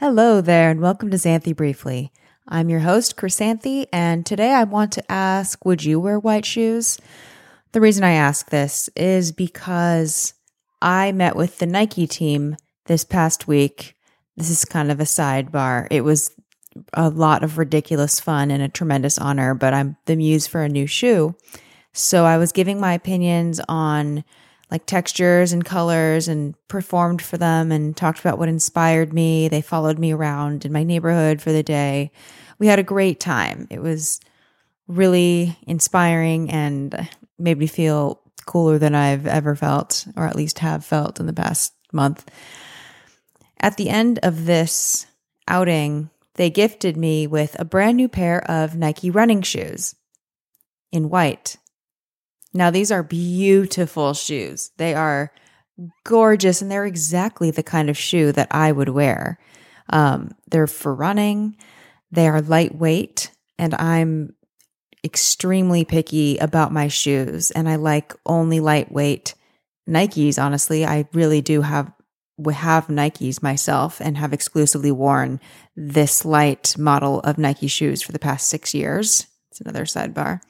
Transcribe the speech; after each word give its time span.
Hello 0.00 0.40
there, 0.40 0.70
and 0.70 0.80
welcome 0.80 1.10
to 1.10 1.16
Xanthi 1.16 1.56
Briefly. 1.56 2.12
I'm 2.46 2.68
your 2.68 2.78
host, 2.78 3.16
Chrysanthi, 3.16 3.86
and 3.92 4.24
today 4.24 4.52
I 4.52 4.62
want 4.62 4.92
to 4.92 5.10
ask 5.10 5.64
Would 5.64 5.82
you 5.82 5.98
wear 5.98 6.20
white 6.20 6.46
shoes? 6.46 6.98
The 7.72 7.80
reason 7.80 8.04
I 8.04 8.12
ask 8.12 8.48
this 8.48 8.88
is 8.94 9.32
because 9.32 10.34
I 10.80 11.10
met 11.10 11.34
with 11.34 11.58
the 11.58 11.66
Nike 11.66 12.06
team 12.06 12.54
this 12.86 13.02
past 13.02 13.48
week. 13.48 13.96
This 14.36 14.50
is 14.50 14.64
kind 14.64 14.92
of 14.92 15.00
a 15.00 15.02
sidebar. 15.02 15.88
It 15.90 16.02
was 16.02 16.30
a 16.94 17.08
lot 17.08 17.42
of 17.42 17.58
ridiculous 17.58 18.20
fun 18.20 18.52
and 18.52 18.62
a 18.62 18.68
tremendous 18.68 19.18
honor, 19.18 19.52
but 19.52 19.74
I'm 19.74 19.96
the 20.04 20.14
muse 20.14 20.46
for 20.46 20.62
a 20.62 20.68
new 20.68 20.86
shoe. 20.86 21.34
So 21.92 22.24
I 22.24 22.38
was 22.38 22.52
giving 22.52 22.78
my 22.78 22.92
opinions 22.94 23.60
on 23.68 24.22
like 24.70 24.86
textures 24.86 25.52
and 25.52 25.64
colors 25.64 26.28
and 26.28 26.54
performed 26.68 27.22
for 27.22 27.38
them 27.38 27.72
and 27.72 27.96
talked 27.96 28.20
about 28.20 28.38
what 28.38 28.48
inspired 28.48 29.12
me. 29.12 29.48
They 29.48 29.60
followed 29.60 29.98
me 29.98 30.12
around 30.12 30.64
in 30.64 30.72
my 30.72 30.82
neighborhood 30.82 31.40
for 31.40 31.52
the 31.52 31.62
day. 31.62 32.10
We 32.58 32.66
had 32.66 32.78
a 32.78 32.84
great 32.84 33.20
time. 33.20 33.66
It 33.70 33.80
was 33.80 34.20
really 34.86 35.56
inspiring 35.66 36.50
and 36.50 37.08
made 37.38 37.58
me 37.58 37.66
feel 37.66 38.20
cooler 38.46 38.78
than 38.78 38.94
I've 38.94 39.26
ever 39.26 39.54
felt, 39.54 40.06
or 40.16 40.26
at 40.26 40.36
least 40.36 40.58
have 40.60 40.84
felt 40.84 41.20
in 41.20 41.26
the 41.26 41.32
past 41.32 41.72
month. 41.92 42.30
At 43.60 43.76
the 43.76 43.88
end 43.90 44.18
of 44.22 44.46
this 44.46 45.06
outing, 45.46 46.10
they 46.34 46.50
gifted 46.50 46.96
me 46.96 47.26
with 47.26 47.56
a 47.58 47.64
brand 47.64 47.96
new 47.96 48.08
pair 48.08 48.42
of 48.50 48.76
Nike 48.76 49.10
running 49.10 49.42
shoes 49.42 49.94
in 50.92 51.10
white. 51.10 51.56
Now, 52.54 52.70
these 52.70 52.90
are 52.90 53.02
beautiful 53.02 54.14
shoes. 54.14 54.70
They 54.78 54.94
are 54.94 55.32
gorgeous 56.04 56.62
and 56.62 56.70
they're 56.70 56.86
exactly 56.86 57.50
the 57.50 57.62
kind 57.62 57.88
of 57.90 57.96
shoe 57.96 58.32
that 58.32 58.48
I 58.50 58.72
would 58.72 58.88
wear. 58.88 59.38
Um, 59.90 60.32
they're 60.50 60.66
for 60.66 60.94
running, 60.94 61.56
they 62.10 62.28
are 62.28 62.40
lightweight, 62.40 63.30
and 63.58 63.74
I'm 63.74 64.34
extremely 65.04 65.84
picky 65.84 66.38
about 66.38 66.72
my 66.72 66.88
shoes. 66.88 67.50
And 67.50 67.68
I 67.68 67.76
like 67.76 68.14
only 68.26 68.60
lightweight 68.60 69.34
Nikes, 69.88 70.42
honestly. 70.42 70.84
I 70.84 71.06
really 71.12 71.40
do 71.40 71.62
have 71.62 71.92
have 72.52 72.86
Nikes 72.86 73.42
myself 73.42 74.00
and 74.00 74.16
have 74.16 74.32
exclusively 74.32 74.92
worn 74.92 75.40
this 75.74 76.24
light 76.24 76.76
model 76.78 77.20
of 77.20 77.36
Nike 77.36 77.66
shoes 77.66 78.00
for 78.00 78.12
the 78.12 78.18
past 78.18 78.46
six 78.48 78.74
years. 78.74 79.26
It's 79.50 79.60
another 79.60 79.84
sidebar. 79.84 80.40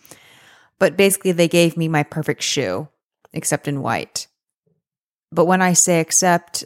But 0.78 0.96
basically, 0.96 1.32
they 1.32 1.48
gave 1.48 1.76
me 1.76 1.88
my 1.88 2.02
perfect 2.02 2.42
shoe, 2.42 2.88
except 3.32 3.68
in 3.68 3.82
white. 3.82 4.28
But 5.32 5.46
when 5.46 5.60
I 5.60 5.72
say 5.72 6.00
except, 6.00 6.64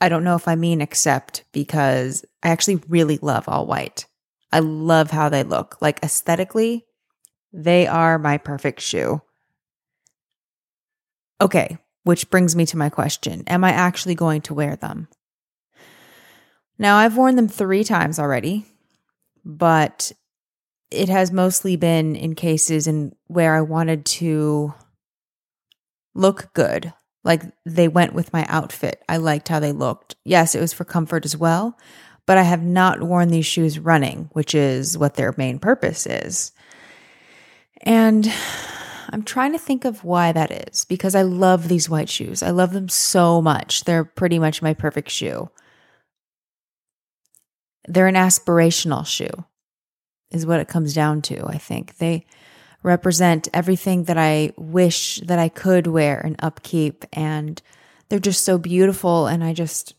I 0.00 0.08
don't 0.08 0.24
know 0.24 0.34
if 0.34 0.48
I 0.48 0.54
mean 0.54 0.80
except 0.80 1.44
because 1.52 2.24
I 2.42 2.48
actually 2.48 2.80
really 2.88 3.18
love 3.20 3.48
all 3.48 3.66
white. 3.66 4.06
I 4.52 4.60
love 4.60 5.10
how 5.10 5.28
they 5.28 5.42
look. 5.42 5.78
Like 5.80 6.02
aesthetically, 6.02 6.84
they 7.52 7.86
are 7.86 8.18
my 8.18 8.38
perfect 8.38 8.80
shoe. 8.80 9.22
Okay, 11.40 11.78
which 12.04 12.30
brings 12.30 12.54
me 12.54 12.64
to 12.66 12.76
my 12.76 12.88
question 12.88 13.44
Am 13.46 13.64
I 13.64 13.70
actually 13.70 14.14
going 14.14 14.42
to 14.42 14.54
wear 14.54 14.76
them? 14.76 15.08
Now, 16.78 16.96
I've 16.96 17.16
worn 17.16 17.36
them 17.36 17.48
three 17.48 17.84
times 17.84 18.18
already, 18.18 18.66
but 19.44 20.12
it 20.94 21.08
has 21.08 21.32
mostly 21.32 21.76
been 21.76 22.16
in 22.16 22.34
cases 22.34 22.86
in 22.86 23.14
where 23.26 23.54
I 23.54 23.60
wanted 23.60 24.04
to 24.06 24.74
look 26.14 26.52
good. 26.54 26.92
Like 27.24 27.42
they 27.64 27.88
went 27.88 28.14
with 28.14 28.32
my 28.32 28.44
outfit. 28.48 29.02
I 29.08 29.16
liked 29.16 29.48
how 29.48 29.60
they 29.60 29.72
looked. 29.72 30.16
Yes, 30.24 30.54
it 30.54 30.60
was 30.60 30.72
for 30.72 30.84
comfort 30.84 31.24
as 31.24 31.36
well, 31.36 31.78
but 32.26 32.38
I 32.38 32.42
have 32.42 32.62
not 32.62 33.02
worn 33.02 33.28
these 33.28 33.46
shoes 33.46 33.78
running, 33.78 34.28
which 34.32 34.54
is 34.54 34.96
what 34.96 35.14
their 35.14 35.34
main 35.36 35.58
purpose 35.58 36.06
is. 36.06 36.52
And 37.80 38.30
I'm 39.10 39.22
trying 39.22 39.52
to 39.52 39.58
think 39.58 39.84
of 39.84 40.04
why 40.04 40.32
that 40.32 40.68
is 40.68 40.84
because 40.84 41.14
I 41.14 41.22
love 41.22 41.68
these 41.68 41.88
white 41.88 42.08
shoes. 42.08 42.42
I 42.42 42.50
love 42.50 42.72
them 42.72 42.88
so 42.88 43.40
much. 43.40 43.84
They're 43.84 44.04
pretty 44.04 44.38
much 44.38 44.62
my 44.62 44.74
perfect 44.74 45.10
shoe. 45.10 45.50
They're 47.86 48.06
an 48.06 48.14
aspirational 48.14 49.06
shoe 49.06 49.44
is 50.34 50.44
what 50.44 50.60
it 50.60 50.68
comes 50.68 50.92
down 50.92 51.22
to, 51.22 51.46
I 51.46 51.58
think. 51.58 51.98
They 51.98 52.26
represent 52.82 53.48
everything 53.54 54.04
that 54.04 54.18
I 54.18 54.52
wish 54.56 55.20
that 55.20 55.38
I 55.38 55.48
could 55.48 55.86
wear 55.86 56.20
and 56.20 56.36
upkeep. 56.40 57.04
And 57.12 57.62
they're 58.08 58.18
just 58.18 58.44
so 58.44 58.58
beautiful. 58.58 59.26
And 59.26 59.42
I 59.42 59.54
just 59.54 59.94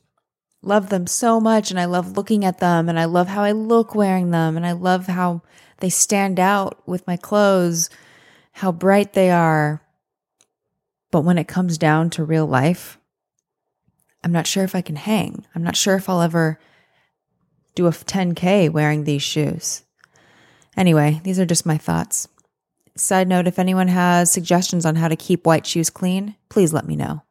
love 0.62 0.90
them 0.90 1.08
so 1.08 1.40
much. 1.40 1.72
And 1.72 1.80
I 1.80 1.86
love 1.86 2.18
looking 2.18 2.46
at 2.46 2.60
them. 2.60 2.90
And 2.90 3.00
I 3.00 3.06
love 3.06 3.28
how 3.28 3.44
I 3.44 3.54
look 3.54 3.96
wearing 3.96 4.32
them. 4.32 4.58
And 4.58 4.66
I 4.66 4.74
love 4.74 5.08
how 5.08 5.42
they 5.80 5.90
stand 5.90 6.40
out 6.40 6.88
with 6.88 7.08
my 7.08 7.18
clothes, 7.18 7.90
how 8.52 8.72
bright 8.72 9.14
they 9.14 9.32
are. 9.32 9.82
But 11.12 11.22
when 11.22 11.38
it 11.38 11.48
comes 11.48 11.78
down 11.78 12.10
to 12.12 12.26
real 12.26 12.46
life, 12.46 13.00
I'm 14.24 14.34
not 14.34 14.48
sure 14.48 14.64
if 14.64 14.76
I 14.76 14.82
can 14.82 14.96
hang. 14.98 15.46
I'm 15.56 15.64
not 15.64 15.76
sure 15.78 15.96
if 15.96 16.10
I'll 16.10 16.22
ever 16.22 16.60
do 17.74 17.88
a 17.88 17.92
10K 17.92 18.70
wearing 18.70 19.04
these 19.04 19.22
shoes. 19.22 19.85
Anyway, 20.78 21.22
these 21.24 21.40
are 21.40 21.46
just 21.46 21.66
my 21.66 21.78
thoughts. 21.78 22.28
Side 22.98 23.28
note 23.28 23.48
if 23.48 23.60
anyone 23.60 23.90
has 23.90 24.32
suggestions 24.32 24.86
on 24.86 24.96
how 24.96 25.08
to 25.08 25.16
keep 25.16 25.46
white 25.46 25.66
shoes 25.66 25.90
clean, 25.90 26.36
please 26.50 26.74
let 26.74 26.88
me 26.88 26.96
know. 26.96 27.24